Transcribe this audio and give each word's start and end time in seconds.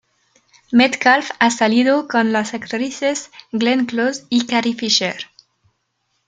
Metcalf 0.71 1.29
ha 1.37 1.51
salido 1.51 2.07
con 2.07 2.31
las 2.31 2.55
actrices 2.55 3.29
Glenn 3.51 3.85
Close 3.85 4.25
y 4.31 4.47
Carrie 4.47 4.73
Fisher. 4.73 5.27